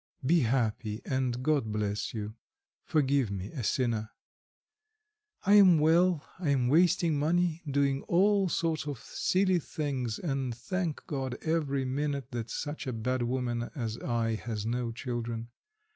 "Be 0.25 0.39
happy, 0.39 0.99
and 1.05 1.43
God 1.43 1.71
bless 1.71 2.11
you; 2.11 2.33
forgive 2.83 3.29
me, 3.29 3.51
a 3.51 3.63
sinner. 3.63 4.09
"I 5.45 5.53
am 5.53 5.77
well, 5.77 6.25
I 6.39 6.49
am 6.49 6.69
wasting 6.69 7.19
money, 7.19 7.61
doing 7.69 8.01
all 8.07 8.49
sorts 8.49 8.87
of 8.87 8.97
silly 8.97 9.59
things, 9.59 10.17
and 10.17 10.53
I 10.55 10.57
thank 10.57 11.05
God 11.05 11.35
every 11.43 11.85
minute 11.85 12.31
that 12.31 12.49
such 12.49 12.87
a 12.87 12.93
bad 12.93 13.21
woman 13.21 13.69
as 13.75 13.99
I 13.99 14.33
has 14.33 14.65
no 14.65 14.91
children. 14.91 15.49